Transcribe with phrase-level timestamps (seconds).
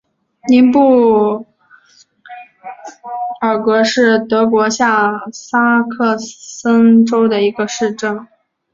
[0.47, 1.45] 宁布
[3.41, 8.27] 尔格是德国下萨克森州的一个市镇。